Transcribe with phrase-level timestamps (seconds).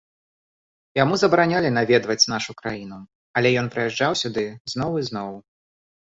[1.03, 2.99] Яму забаранялі наведваць нашу краіну,
[3.41, 5.31] але ён прыязджаў сюды зноў і зноў.